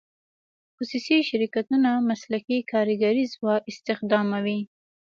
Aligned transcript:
خصوصي 0.75 1.17
شرکتونه 1.29 1.89
مسلکي 2.09 2.57
کارګري 2.71 3.23
ځواک 3.33 3.61
استخداموي. 3.71 4.59